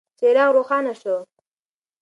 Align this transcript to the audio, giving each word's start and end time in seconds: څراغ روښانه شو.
څراغ 0.19 0.49
روښانه 0.55 0.93
شو. 1.01 1.15